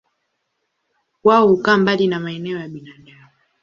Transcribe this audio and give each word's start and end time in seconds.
Wao 1.23 1.47
hukaa 1.47 1.77
mbali 1.77 2.07
na 2.07 2.19
maeneo 2.19 2.59
ya 2.59 2.67
binadamu. 2.67 3.29